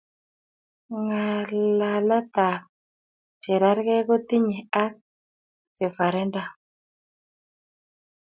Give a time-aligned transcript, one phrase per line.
[1.03, 2.65] Ngalaletaba
[3.41, 4.93] Cherargei kotinyekei ak
[5.79, 6.47] referundum